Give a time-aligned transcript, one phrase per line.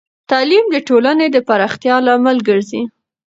[0.29, 2.81] تعلیم د ټولنې د پراختیا لامل ګرځی.